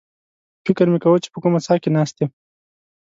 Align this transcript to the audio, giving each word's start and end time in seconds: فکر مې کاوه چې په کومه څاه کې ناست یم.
فکر 0.65 0.85
مې 0.91 0.99
کاوه 1.03 1.17
چې 1.23 1.29
په 1.33 1.39
کومه 1.43 1.59
څاه 1.65 1.77
کې 1.83 1.89
ناست 1.97 2.15
یم. 2.21 2.29